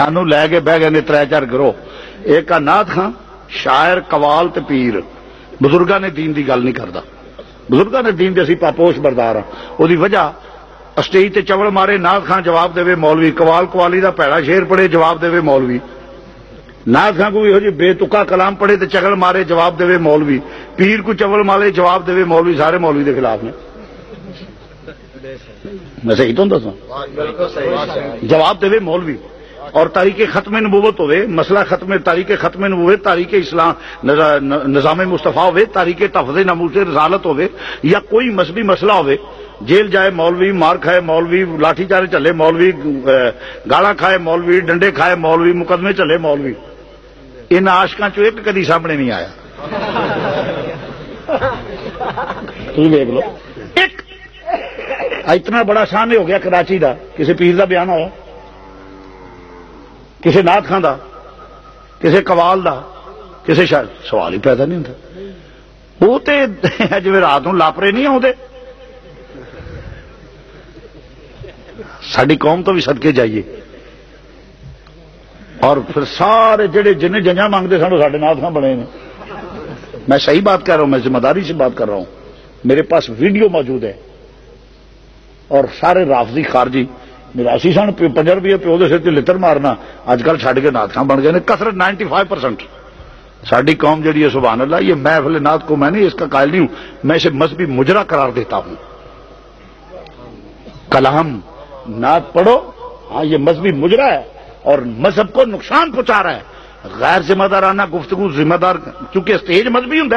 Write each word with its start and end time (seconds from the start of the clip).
سانو 0.00 0.22
لے 0.32 0.48
کے 0.50 0.58
بہ 0.66 0.74
گئے 0.80 0.90
نے 0.96 1.00
تر 1.08 1.14
چار 1.30 1.42
گروہ۔ 1.52 1.72
ایک 2.32 2.52
نات 2.68 2.86
خان، 2.94 3.10
شاعر 3.62 3.98
قوال 4.12 4.46
تے 4.54 4.60
پیر۔ 4.68 4.94
بزرگاں 5.62 5.98
نے 6.04 6.08
دین 6.18 6.30
دی 6.36 6.42
گل 6.48 6.60
نہیں 6.64 6.76
کردا۔ 6.80 7.00
بزرگاں 7.70 8.02
نے 8.06 8.10
دین 8.20 8.30
دے 8.36 8.40
اسی 8.40 8.54
پاپوش 8.64 8.94
بردار 9.04 9.34
ہاں۔ 9.36 9.46
او 9.78 9.82
وجہ 10.02 10.24
اسٹیج 11.00 11.28
تے 11.34 11.40
چوڑ 11.48 11.66
مارے 11.76 11.96
نات 12.06 12.22
خان 12.28 12.40
جواب 12.48 12.68
دے 12.76 12.94
مولوی۔ 13.04 13.30
قوال 13.40 13.64
قوالی 13.72 14.00
دا 14.04 14.10
پیڑا 14.18 14.38
شیر 14.46 14.62
پڑے 14.70 14.84
جواب 14.94 15.14
دے 15.22 15.40
مولوی۔ 15.48 15.78
نات 16.94 17.12
خان 17.18 17.30
کو 17.32 17.58
جی 17.62 17.70
بے 17.80 17.92
تکا 18.00 18.22
کلام 18.30 18.54
پڑھے 18.60 18.76
تو 18.80 18.86
چگل 18.94 19.14
مارے 19.22 19.42
جواب 19.50 19.72
دے 19.78 19.98
مولوی۔ 20.08 20.38
پیر 20.76 20.98
کو 21.04 21.12
چول 21.20 21.42
مارے 21.50 21.70
جواب 21.78 22.06
دے 22.06 22.24
مولوی، 22.32 22.54
سارے 22.60 22.78
مولوی 22.84 23.04
دے 23.04 23.12
خلاف 23.18 23.38
نے۔ 23.44 23.52
میں 26.04 26.14
صحیح 26.16 26.34
تو 26.36 26.44
دسا 26.52 26.72
جواب 28.22 28.54
دے 28.62 28.78
مولوی۔ 28.88 29.16
اور 29.60 29.86
تاریخ 29.86 30.32
ختم 30.32 30.56
نبوت 30.56 31.00
ہوئے 31.00 31.26
مسئلہ 31.26 31.58
ختم 31.68 31.96
تاریخ 31.96 32.30
ختم 32.40 32.66
نبوت 32.66 33.04
تاریخ 33.04 33.26
اسلام 33.32 33.72
نظام 34.72 34.98
مصطفیٰ 35.08 35.50
ہوئے 35.50 35.64
تاریخ 35.64 36.02
تفظ 36.12 36.36
نموز 36.36 36.76
رسالت 36.76 37.26
ہوئے 37.26 37.48
یا 37.82 37.98
کوئی 38.10 38.30
مذہبی 38.30 38.62
مسئلہ 38.62 38.92
ہوئے 38.92 39.16
جیل 39.60 39.90
جائے 39.90 40.10
مولوی 40.10 40.52
مار 40.52 40.76
کھائے 40.76 41.00
مولوی 41.00 41.44
لاٹھی 41.60 41.84
چارے 41.84 42.06
چلے 42.06 42.32
مولوی 42.32 42.70
گالا 43.70 43.92
کھائے 43.92 44.18
مولوی 44.18 44.60
ڈنڈے 44.60 44.90
کھائے 44.90 45.14
مولوی 45.14 45.52
مقدمے 45.52 45.92
چلے 45.92 46.18
مولوی۔ 46.18 46.52
ان 47.50 47.68
آشکاں 47.68 48.08
چو 48.14 48.22
ایک 48.22 48.44
کدی 48.44 48.64
سامنے 48.64 48.94
نہیں 48.96 49.10
آیا؟ 49.10 49.28
دیکھ 52.76 53.10
لو۔ 53.10 53.20
ایک! 53.74 54.02
اتنا 55.28 55.62
بڑا 55.62 55.84
شان 55.84 56.16
ہو 56.16 56.28
گیا 56.28 56.38
کراچی 56.38 56.78
دا 56.78 56.92
کسی 57.16 57.32
پیر 57.32 57.56
دا 57.56 57.64
بیان 57.64 57.88
ہوا۔ 57.90 58.08
کسی 60.22 60.42
نات 60.42 60.64
خان 60.64 60.82
دا، 60.82 60.96
کسی 62.00 62.20
قوال 62.20 62.64
دا، 62.64 62.80
کسی 63.46 63.66
شاید 63.66 63.86
سوال 64.06 64.32
ہی 64.32 64.38
پیدا 64.38 64.64
نہیں 64.64 64.78
ہوتا 64.78 65.20
وہ 66.00 66.18
تو 66.18 66.32
جی 66.98 67.10
رات 67.10 67.42
نو 67.42 67.52
لاپرے 67.52 67.90
نہیں 67.90 68.06
آتے 68.06 68.32
ساری 72.12 72.36
قوم 72.36 72.62
تو 72.62 72.72
بھی 72.72 72.80
سدکے 72.80 73.12
جائیے۔ 73.12 73.42
اور 75.60 75.76
پھر 75.76 76.04
سارے 76.04 76.66
جڑے 76.66 76.94
جن 76.94 77.22
جنجا 77.22 77.48
مانگتے 77.48 77.78
سن 77.78 78.00
سارے 78.00 78.18
نات 78.18 78.36
خان 78.40 78.52
بنے 78.52 78.84
میں 80.08 80.18
صحیح 80.18 80.42
بات 80.42 80.66
کر 80.66 80.72
رہا 80.72 80.82
ہوں، 80.82 80.90
میں 80.90 80.98
ذمہ 80.98 81.18
داری 81.18 81.44
سے 81.44 81.52
بات 81.52 81.70
کر 81.74 81.88
رہا 81.88 81.96
ہوں۔ 81.96 82.04
میرے 82.64 82.82
پاس 82.82 83.10
ویڈیو 83.10 83.48
موجود 83.48 83.84
ہے۔ 83.84 83.92
اور 85.48 85.64
سارے 85.80 86.04
رافضی 86.04 86.42
خارجی 86.42 86.86
نراسی 87.34 87.72
سن 87.72 87.92
پنجر 87.92 88.34
روپیے 88.34 88.56
پیو 88.56 88.76
دے 88.78 88.88
سر 88.88 89.10
لتر 89.10 89.36
مارنا 89.36 89.74
اج 90.06 90.22
کل 90.24 90.36
چڈ 90.36 90.58
کے 90.62 90.70
نات 90.70 90.98
بن 91.00 91.22
گئے 91.22 91.40
کثرت 91.46 91.74
نائنٹی 91.74 92.04
فائیو 92.04 92.26
پرسینٹ 92.28 92.62
ساری 93.48 93.74
قوم 93.74 94.02
جہی 94.02 94.22
ہے 94.24 94.28
سبحان 94.28 94.60
اللہ 94.60 94.82
یہ 94.82 94.94
میں 94.96 95.18
نات 95.40 95.66
کو 95.66 95.76
میں 95.76 95.90
نہیں 95.90 96.06
اس 96.06 96.14
کا 96.14 96.26
قائل 96.30 96.50
نہیں 96.50 96.60
ہوں 96.60 96.68
میں 97.04 97.16
اسے 97.16 97.30
مذہبی 97.32 97.66
مجرا 97.68 98.02
قرار 98.02 98.30
دیتا 98.30 98.56
ہوں 98.56 98.74
کلام 100.90 101.38
نات 101.88 102.32
پڑھو 102.32 102.58
ہاں 103.10 103.24
یہ 103.24 103.38
مذہبی 103.38 103.72
مجرا 103.74 104.06
ہے 104.06 104.22
اور 104.62 104.78
مذہب 104.98 105.32
کو 105.32 105.44
نقصان 105.44 105.92
پہنچا 105.92 106.22
رہا 106.22 106.36
ہے 106.36 106.98
غیر 106.98 107.20
ذمہ 107.28 107.44
دارانہ 107.50 107.82
گفتگو 107.94 108.28
ذمہ 108.32 108.56
دار 108.56 108.76
چونکہ 109.12 109.32
اسٹیج 109.32 109.68
مذہبی 109.68 110.00
ہوں 110.00 110.10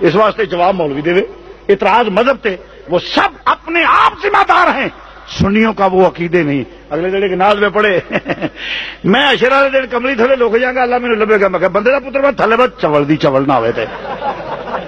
اس 0.00 0.14
واسطے 0.14 0.44
جواب 0.46 0.74
مولوی 0.74 1.00
دے 1.00 1.20
اعتراض 1.68 2.08
مذہب 2.08 2.36
تے 2.42 2.56
وہ 2.88 2.98
سب 3.14 3.30
اپنے 3.44 3.84
آپ 3.88 4.12
ذمہ 4.22 4.42
دار 4.48 4.74
ہیں। 4.74 4.88
سنیوں 5.28 5.72
کا 5.72 5.86
وہ 5.86 6.06
عقیدے 6.06 6.42
نہیں۔ 6.42 6.64
اگلے 6.90 7.28
دن 7.28 7.38
ناز 7.38 7.58
میں 7.58 7.68
پڑے 7.68 8.00
میں 9.04 9.26
اشرا 9.26 9.68
دن 9.68 9.86
کملی 9.90 10.14
تھلے 10.14 10.36
لوک 10.36 10.58
جا 10.58 10.72
گا 10.72 10.82
اللہ 10.82 10.98
میرے 10.98 11.14
لبے 11.14 11.40
گا۔ 11.40 11.48
میں 11.48 11.68
بندے 11.68 11.90
کا 11.90 11.98
پتر 11.98 12.20
میں 12.20 12.32
تھلے 12.32 12.56
بس 12.56 12.80
چول 12.80 13.08
دی 13.08 13.16
چول 13.16 13.44
نہ 13.46 13.52
ہوئے 13.52 13.72
تھے 13.72 13.84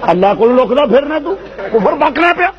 اللہ 0.01 0.25
کو 0.37 0.45
لوکنا 0.45 0.85
پھرنا 0.85 1.17
تو۔ 1.23 1.35
کفر 1.55 1.93
بکنا 1.93 2.33
پیا۔ 2.37 2.51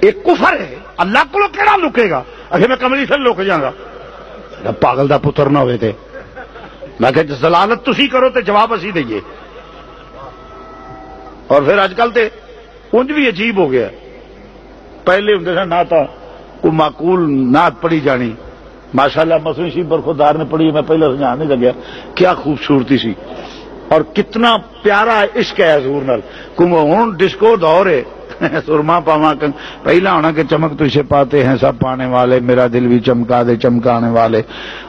ایک 0.00 0.24
کفر 0.24 0.60
ہے۔ 0.60 0.74
اللہ 0.96 1.18
کو 1.32 1.38
کہڑا 1.48 1.76
لکے 1.76 2.10
گا؟ 2.10 2.22
اگر 2.50 2.68
میں 2.68 2.76
کملی 2.76 3.06
تھلے 3.06 3.22
لوک 3.24 3.42
جا 3.42 3.58
گا۔ 3.58 3.70
پاگل 4.80 5.08
دا 5.08 5.18
پتر 5.18 5.46
نہ 5.46 5.58
ہوئے 5.58 5.76
تھے 5.76 5.92
میں 7.00 7.10
کہ 7.10 7.22
زلالت 7.22 7.88
تھی 7.96 8.06
کرو 8.08 8.30
تو 8.30 8.40
جواب 8.40 8.72
اسی 8.72 8.90
دئیے۔ 8.90 9.20
اور 11.46 11.62
پھر 11.62 11.78
اج 11.78 11.94
کل 11.96 12.10
تے 12.10 12.28
انج 12.92 13.12
بھی 13.12 13.28
عجیب 13.28 13.58
ہو 13.58 13.72
گیا۔ 13.72 13.88
پہلے 15.04 15.32
ہوں 15.34 15.44
سن، 15.44 15.68
نہ 15.68 16.04
کو 16.60 16.70
معقول 16.70 17.52
نعت 17.52 17.72
پڑھی 17.80 18.00
جانی۔ 18.00 18.32
ماشاء 18.94 19.20
اللہ 19.20 19.34
مسلم 19.44 19.70
شریف 19.70 19.86
برخودار 19.86 20.34
نے 20.34 20.44
پڑھی، 20.50 20.70
میں 20.70 20.82
پہلے 20.82 21.06
سمجھا 21.06 21.34
نہیں 21.34 21.48
لگیا۔ 21.48 21.70
کیا 22.14 22.34
خوبصورتی 22.34 22.98
سی۔ 22.98 23.14
اور 23.88 24.00
کتنا 24.00 24.56
پیارا 24.82 25.24
عشق 25.36 25.60
ہے 25.60 25.74
حضور 25.74 26.02
نال۔ 26.02 26.20
کم 26.56 26.72
ہوں 26.72 27.12
ڈسکو 27.12 27.56
دور 27.56 27.86
ہے۔ 27.86 28.02
سرما 28.66 29.00
پاوا 29.00 29.34
پہلا 29.82 30.12
ہونا 30.12 30.32
کہ 30.32 30.42
چمک 30.50 30.78
تجھے 30.78 31.02
پاتے 31.02 31.44
ہیں 31.44 31.56
سب 31.60 31.72
پانے 31.78 32.06
والے، 32.06 32.40
میرا 32.40 32.66
دل 32.72 32.86
بھی 32.86 33.00
چمکا 33.00 33.42
دے، 33.42 33.56
چمکانے 33.56 34.10
والے۔ 34.10 34.42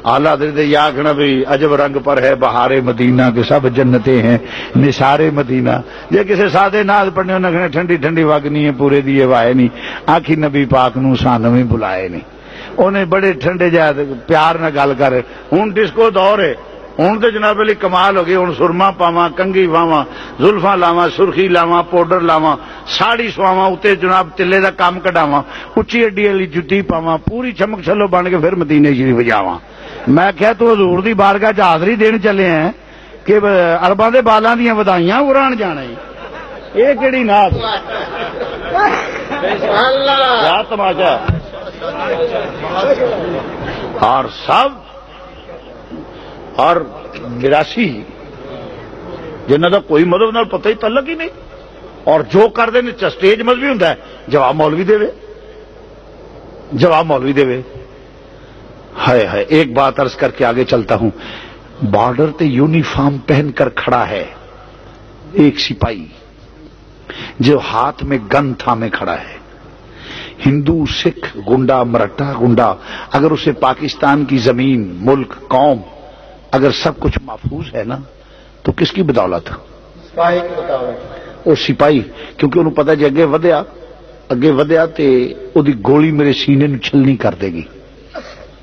آلہ 0.04 0.30
دل 0.40 0.56
دے 0.56 0.64
یا 0.64 0.86
آخنا 0.86 1.12
بھی 1.12 1.44
عجب 1.48 1.74
رنگ 1.76 1.98
پر 2.04 2.22
ہے، 2.22 2.36
بہارے 2.36 2.82
مدینہ 2.82 3.22
کے 3.36 3.44
سب 3.44 3.60
جنتے 3.76 4.22
ہیں، 4.22 4.38
نثارے 4.76 5.30
مدینہ۔ 5.30 5.70
جی 6.12 6.20
کسی 6.30 6.50
سادے 6.54 6.84
ناز 6.84 7.08
پڑھنے 7.14 7.34
انہیں 7.34 7.68
ٹھنڈی 7.68 7.96
ٹھنڈی 7.96 8.24
وگنی 8.24 8.66
ہے، 8.66 8.72
پورے 8.78 9.02
دیے 9.02 9.26
وائے 9.26 9.54
نہیں۔ 9.54 9.68
آخی 10.06 10.36
نبی 10.36 10.66
پاک 10.66 10.98
نو 10.98 11.16
سان 11.16 11.54
بھی 11.54 11.64
بلائے 11.64 12.08
نہیں۔ 12.08 12.22
انہیں 12.78 13.06
بڑے 13.06 13.34
ٹھنڈے 13.34 13.70
جا 13.70 13.92
پیار 14.28 14.56
نہ 14.56 14.68
گل 14.76 14.94
کر۔ 14.98 15.14
ہوں 15.52 15.68
ڈسکو 15.68 16.10
دور 16.10 16.40
ہے۔ 16.40 16.54
ہوں 17.00 17.20
تو 17.22 17.30
جناب 17.30 17.60
علی 17.60 17.74
کمال 17.76 18.18
ہو 18.18 18.26
گئی 18.26 18.36
ہوں 18.36 18.54
سرما 18.58 18.90
پاوا 18.98 19.28
کنگی 19.38 19.66
پاوا 19.68 20.04
زلفا 20.40 20.76
لاوا 20.76 21.08
سرخی 21.16 21.48
لاوا 21.48 21.82
پاؤڈر 21.82 22.20
لاوا 22.22 22.56
ساڑی 22.98 23.30
سواوا 23.36 23.66
اتنے 23.68 23.96
جناب 23.96 24.28
تلے 24.38 24.60
کا 24.62 24.70
کام 24.78 25.00
کٹاوا 25.00 25.42
اچھی 25.76 26.04
اڈی 26.06 26.28
والی 26.28 26.46
جتی 26.54 26.82
پاوا 26.82 27.16
پوری 27.26 27.52
چمک 27.52 27.82
چلو 27.86 28.08
بن 28.08 28.30
کے 28.30 28.38
پھر 28.38 28.56
مدینے 28.56 28.94
شریف 28.94 29.26
جاوا 29.28 29.58
میں 30.08 30.32
کیا 30.38 30.54
تو 30.54 30.72
حضور 30.72 31.00
دی 31.00 31.14
بارگاہ 31.16 31.52
چ 31.52 31.60
حاضری 31.60 31.96
دین 31.96 32.22
چلے 32.24 32.48
ہیں 32.48 32.72
کہ 33.26 33.40
ارباں 33.82 34.10
دے 34.12 34.22
بالاں 34.22 34.56
دیاں 34.56 34.76
ودائیاں 34.76 35.20
اڑان 35.20 35.56
جانا 35.58 35.82
یہ 36.76 36.94
کہڑی 37.02 37.24
نات 37.24 37.52
تماشا؟ 40.70 41.16
اور 44.02 44.26
سب 44.38 44.93
اور 46.56 46.76
نراسی 47.22 48.04
جنہ 49.48 49.68
کا 49.68 49.80
کوئی 49.80 50.06
مدد 50.06 50.34
نال 50.34 50.46
پتہ 50.46 50.70
ہی 50.70 50.74
تعلق 50.74 51.10
ہی 51.10 51.14
نہیں۔ 51.14 51.30
اور 52.04 52.20
جو 52.20 52.50
کر 52.50 52.70
دے 52.70 53.06
اسٹیج 53.06 53.42
مذہبی 53.42 53.68
ہوں 53.68 53.94
جواب 54.28 54.56
مولوی 54.56 54.84
دے 54.84 54.94
جواب 56.72 57.06
مولوی 57.06 57.34
دے 57.34 57.62
ہے 59.08 59.28
ہے 59.34 59.42
ایک 59.42 59.74
بات 59.74 60.00
عرض 60.00 60.16
کر 60.16 60.32
کے 60.32 60.46
آگے 60.46 60.64
چلتا 60.64 60.96
ہوں۔ 60.96 61.10
بارڈر 61.92 62.26
تے 62.38 62.46
یونیفارم 62.46 63.18
پہن 63.18 63.52
کر 63.52 63.70
کھڑا 63.70 64.10
ہے۔ 64.10 64.26
ایک 65.34 65.60
سپاہی، 65.60 66.06
جو 67.40 67.60
ہاتھ 67.60 68.04
میں 68.04 68.18
گن 68.34 68.54
تھامے 68.54 68.90
کھڑا 68.90 69.14
ہے۔ 69.14 69.38
ہندو، 70.46 70.86
سکھ، 70.86 71.38
گنڈا، 71.50 71.84
مرٹا، 71.84 72.34
گنڈا۔ 72.42 72.74
اگر 73.12 73.32
اسے 73.32 73.52
پاکستان 73.52 74.26
کی 74.26 74.38
زمین، 74.38 74.98
ملک، 75.02 75.34
قوم 75.48 75.82
اگر 76.56 76.72
سب 76.84 77.00
کچھ 77.00 77.18
محفوظ 77.22 77.74
ہے 77.76 77.84
نا 77.84 77.98
تو 78.64 78.72
کس 78.78 78.92
کی 78.92 79.04
بدولت؟ 79.04 79.50
وہ 81.46 81.56
سپاہی 81.56 82.00
کیونکہ 82.38 82.60
انہوں 82.60 82.76
پتا 82.80 82.94
جی 82.94 83.06
اگے 83.06 83.24
ودیا 83.34 83.62
اگے 84.34 84.52
ودیا 84.58 84.86
تے 84.96 85.08
او 85.54 85.62
دی 85.62 85.74
گولی 85.88 86.12
میرے 86.18 86.34
سینے 86.34 86.68
نو 86.68 86.78
چھلنی 86.78 87.16
کر 87.24 87.34
دے 87.42 87.50
گی۔ 87.54 87.64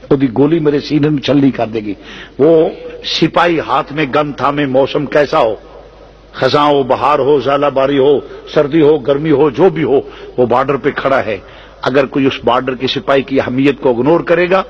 او 0.08 0.16
دی 0.16 0.28
گولی 0.38 0.58
میرے 0.66 0.80
سینے 0.88 1.08
نو 1.08 1.18
چھلنی 1.18 1.50
کر 1.58 1.66
دے 1.74 1.80
گی۔ 1.80 1.94
وہ 2.38 2.50
سپاہی 3.14 3.58
ہاتھ 3.60 3.92
میں 3.92 4.06
گن 4.14 4.32
تھا 4.38 4.50
میں 4.56 4.66
موسم 4.66 5.06
کیسا 5.14 5.40
ہو؟ 5.40 5.54
خزاں 6.32 6.66
ہو 6.66 6.82
بہار 6.82 7.18
ہو 7.18 7.38
زالہ 7.40 7.66
باری 7.74 7.98
ہو 7.98 8.12
سردی 8.54 8.82
ہو 8.82 8.98
گرمی 8.98 9.30
ہو 9.30 9.50
جو 9.50 9.68
بھی 9.76 9.84
ہو 9.84 10.00
وہ 10.36 10.46
بارڈر 10.46 10.76
پہ 10.76 10.90
کھڑا 11.00 11.24
ہے۔ 11.26 11.38
اگر 11.88 12.06
کوئی 12.06 12.26
اس 12.26 12.38
بارڈر 12.44 12.74
کی 12.74 12.86
سپاہی 12.86 13.22
کی 13.22 13.40
اہمیت 13.40 13.80
کو 13.80 13.90
اگنور 13.90 14.20
کرے 14.20 14.50
گا 14.50 14.62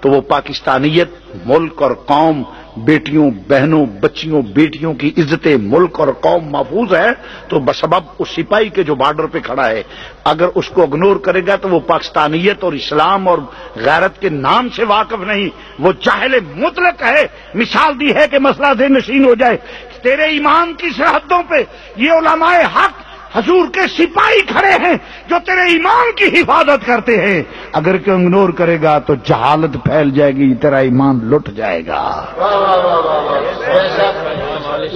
تو 0.00 0.08
وہ 0.08 0.20
پاکستانیت، 0.20 1.08
ملک 1.46 1.82
اور 1.82 1.90
قوم، 2.06 2.42
بیٹیوں، 2.76 3.30
بہنوں، 3.48 3.86
بچیوں، 3.86 4.42
بیٹیوں 4.42 4.94
کی 4.94 5.10
عزت 5.18 5.46
ملک 5.62 6.00
اور 6.00 6.08
قوم 6.20 6.50
محفوظ 6.50 6.94
ہے، 6.94 7.10
تو 7.48 7.58
بسبب 7.58 8.04
اس 8.18 8.28
سپاہی 8.28 8.68
کے 8.68 8.82
جو 8.82 8.94
بارڈر 8.94 9.26
پہ 9.26 9.38
کھڑا 9.40 9.68
ہے، 9.68 9.82
اگر 10.24 10.46
اس 10.54 10.68
کو 10.68 10.82
اگنور 10.82 11.16
کرے 11.16 11.40
گا 11.46 11.56
تو 11.56 11.68
وہ 11.68 11.80
پاکستانیت 11.80 12.64
اور 12.64 12.72
اسلام 12.72 13.28
اور 13.28 13.38
غیرت 13.76 14.20
کے 14.20 14.28
نام 14.28 14.68
سے 14.68 14.84
واقف 14.84 15.26
نہیں، 15.26 15.48
وہ 15.78 15.92
چاہے 15.92 16.26
مطلق 16.56 17.02
ہے۔ 17.02 17.26
مثال 17.54 18.00
دی 18.00 18.14
ہے 18.14 18.28
کہ 18.30 18.38
مسئلہ 18.38 18.74
دے 18.74 18.88
نشین 18.88 19.24
ہو 19.24 19.34
جائے۔ 19.34 19.56
تیرے 20.02 20.22
ایمان 20.22 20.74
کی 20.74 20.90
سرحدوں 20.96 21.42
پہ 21.48 21.62
یہ 21.96 22.10
علماء 22.10 22.56
حق 22.76 23.07
حضور 23.32 23.68
کے 23.72 23.80
سپاہی 23.88 24.40
کھڑے 24.40 24.86
ہیں 24.86 24.96
جو 25.28 25.36
تیرے 25.46 25.60
ایمان 25.60 26.12
کی 26.16 26.40
حفاظت 26.40 26.86
کرتے 26.86 27.20
ہیں۔ 27.20 27.42
اگر 27.72 27.96
کوئی 27.96 28.22
اگنور 28.22 28.48
کرے 28.48 28.82
گا 28.82 28.98
تو 28.98 29.14
جہالت 29.14 29.84
پھیل 29.84 30.10
جائے 30.10 30.32
گی، 30.32 30.54
تیرا 30.54 30.78
ایمان 30.78 31.20
لٹ 31.24 31.50
جائے 31.50 31.86
گا۔ 31.86 32.24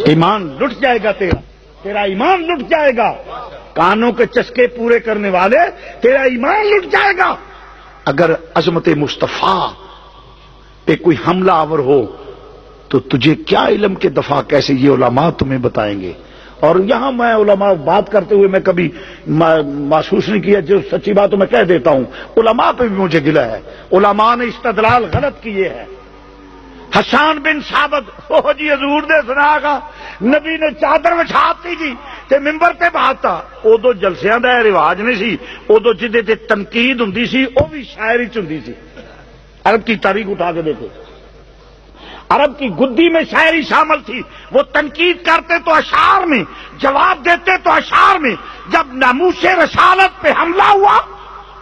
ایمان 0.07 0.57
لٹ 0.61 0.81
جائے 0.81 0.99
گا 1.05 1.13
تیرا 1.13 1.41
تیرا 1.83 2.01
ایمان 2.01 2.43
لٹ 2.43 2.71
جائے 2.71 2.93
گا۔ 2.97 3.13
کانوں 3.75 4.13
کے 4.13 4.27
چسکے 4.27 4.67
پورے 4.67 5.01
کرنے 5.01 5.31
والے، 5.31 5.57
تیرا 6.01 6.23
ایمان 6.23 6.67
لٹ 6.67 6.93
جائے 6.93 7.13
گا۔ 7.19 7.37
اگر 8.05 8.31
عظمت 8.55 8.89
مصطفیٰ 8.89 9.71
پہ 10.85 10.97
کوئی 10.97 11.17
حملہ 11.29 11.53
آور 11.53 11.79
ہو، 11.79 12.07
تو 12.89 12.99
تجھے 12.99 13.35
کیا 13.35 13.67
علم 13.67 13.95
کے 13.95 14.09
دفاع 14.09 14.43
کیسے 14.43 14.75
یہ 14.75 14.91
علماء 14.91 15.31
تمہیں 15.31 15.59
بتائیں 15.59 16.01
گے؟ 16.01 16.13
اور 16.67 16.77
یہاں 16.89 17.11
میں 17.13 17.35
علماء 17.35 17.73
بات 17.85 18.11
کرتے 18.13 18.35
ہوئے 18.35 18.49
میں 18.49 18.61
کبھی 18.61 18.89
محسوس 19.27 20.29
نہیں 20.29 20.43
کیا، 20.43 20.61
جو 20.61 20.79
سچی 20.91 21.13
بات 21.13 21.35
میں 21.35 21.47
کہہ 21.47 21.63
دیتا 21.69 21.91
ہوں۔ 21.91 22.05
علماء 22.37 22.71
پہ 22.79 22.87
بھی 22.89 22.97
مجھے 22.97 23.21
گلا 23.25 23.45
ہے۔ 23.47 23.61
علماء 23.93 24.35
نے 24.37 24.45
استدلال 24.45 25.05
غلط 25.15 25.43
کیے 25.43 25.69
ہیں 25.69 25.87
حسان 26.97 27.39
بن 27.45 27.61
سابت 27.69 28.31
او 28.31 28.53
جی 28.59 28.71
حضور 28.71 29.03
دے 29.11 29.21
سنا 29.27 29.53
گا 29.63 29.75
نبی 30.23 30.57
نے 30.63 30.71
چادر 30.81 31.13
وچھاتی 31.19 31.75
جی 31.81 31.93
تے 32.29 32.39
ممبر 32.39 32.73
تے 32.79 32.89
بہتا 32.95 33.33
ادو 33.65 33.93
جلسیاں 34.03 34.39
دا 34.39 34.63
رواج 34.63 35.01
نہیں 35.01 35.19
سی۔ 35.19 35.37
ادو 35.69 35.93
جدے 36.01 36.23
تے 36.29 36.35
تنقید 36.51 37.01
ہوں 37.01 37.13
سی 37.31 37.45
وہ 37.57 37.67
بھی 37.71 37.83
شاعری 37.95 38.27
چ 38.33 38.37
ہوں 38.37 38.61
سی۔ 38.67 38.73
عرب 39.65 39.87
کی 39.87 39.97
تاریخ 40.07 40.27
اٹھا 40.31 40.53
کے 40.53 40.63
دیکھو۔ 40.63 40.87
عرب 42.29 42.59
کی 42.59 42.69
گدی 42.69 43.09
میں 43.09 43.23
شاعری 43.31 43.63
شامل 43.63 44.03
تھی۔ 44.03 44.23
وہ 44.53 44.63
تنقید 44.63 45.27
کرتے 45.27 45.55
تو 45.65 45.75
اشار 45.75 46.23
میں، 46.23 46.45
جواب 46.79 47.25
دیتے 47.25 47.51
تو 47.63 47.71
اشار 47.71 48.19
میں۔ 48.19 48.37
جب 48.69 48.87
ناموس 48.93 49.45
رسالت 49.45 50.23
پہ 50.23 50.33
حملہ 50.39 50.63
ہوا، 50.63 50.99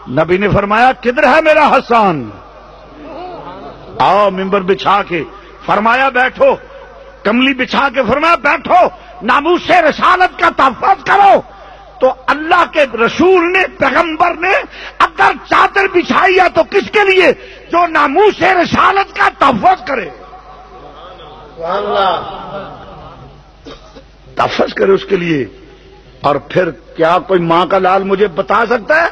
نبی 0.08 0.36
نے 0.36 0.48
فرمایا، 0.48 0.92
کدھر 0.92 1.36
ہے 1.36 1.40
میرا 1.40 1.68
حسان؟ 1.68 2.30
آؤ 3.98 4.30
ممبر 4.30 4.60
بچھا 4.60 5.02
کے۔ 5.02 5.24
فرمایا، 5.66 6.08
بیٹھو۔ 6.08 6.56
کملی 7.22 7.54
بچھا 7.54 7.88
کے 7.94 8.00
فرمایا، 8.08 8.34
بیٹھو، 8.34 8.88
ناموس 9.22 9.70
رسالت 9.70 10.40
کا 10.40 10.48
تحفظ 10.56 11.04
کرو۔ 11.04 11.40
تو 12.00 12.14
اللہ 12.26 12.64
کے 12.72 12.84
رسول 13.06 13.52
نے، 13.52 13.62
پیغمبر 13.78 14.34
نے 14.34 14.52
اگر 14.98 15.32
چادر 15.48 15.86
بچھائی 15.92 16.40
ہے 16.40 16.48
تو 16.54 16.62
کس 16.70 16.90
کے 16.90 17.10
لیے؟ 17.10 17.32
جو 17.72 17.86
ناموس 17.86 18.42
رسالت 18.42 19.16
کا 19.16 19.28
تحفظ 19.38 19.84
کرے۔ 19.86 20.08
تحفظ 24.34 24.74
کرے 24.74 24.92
اس 24.92 25.04
کے 25.04 25.16
لیے۔ 25.16 25.46
اور 26.20 26.36
پھر 26.36 26.70
کیا 26.70 27.18
کوئی 27.26 27.40
ماں 27.40 27.66
کا 27.66 27.78
لال 27.78 28.02
مجھے 28.02 28.26
بتا 28.26 28.64
سکتا 28.66 29.02
ہے 29.02 29.08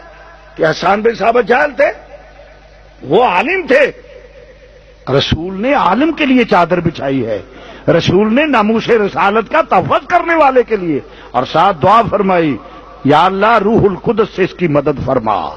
کہ 0.54 0.66
حسان 0.66 1.02
بن 1.02 1.14
صاحب 1.14 1.38
جہل 1.46 1.70
تھے؟ 1.70 1.92
وہ 3.02 3.24
عالم 3.24 3.66
تھے۔ 3.66 3.92
رسول 5.12 5.62
نے 5.62 5.74
عالم 5.74 6.12
کے 6.12 6.26
لیے 6.26 6.44
چادر 6.44 6.80
بچھائی 6.80 7.26
ہے۔ 7.26 7.42
رسول 7.88 8.34
نے 8.34 8.44
ناموس 8.44 8.88
رسالت 8.88 9.52
کا 9.52 9.62
تحفظ 9.68 10.06
کرنے 10.06 10.34
والے 10.34 10.62
کے 10.62 10.76
لیے۔ 10.76 11.00
اور 11.30 11.44
ساتھ 11.44 11.76
دعا 11.82 12.02
فرمائی، 12.10 12.56
یا 13.04 13.24
اللہ 13.24 13.58
روح 13.64 13.82
القدس 13.82 14.36
سے 14.36 14.44
اس 14.44 14.54
کی 14.54 14.68
مدد 14.68 15.06
فرما۔ 15.06 15.50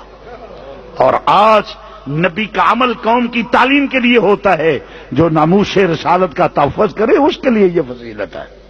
اور 0.96 1.14
آج 1.26 1.64
نبی 2.08 2.46
کا 2.46 2.72
عمل 2.72 2.94
قوم 2.94 3.28
کی 3.28 3.44
تعلیم 3.52 3.88
کے 3.88 4.00
لیے 4.00 4.18
ہوتا 4.18 4.58
ہے 4.58 4.80
جو 5.12 5.30
ناموش 5.30 5.78
رسالت 5.78 6.38
کا 6.38 6.48
تحفظ 6.48 6.96
کرے، 6.96 7.18
اس 7.18 7.38
کے 7.38 7.50
لیے 7.50 7.68
یہ 7.68 7.82
فضیلت 7.90 8.36
ہے۔ 8.36 8.62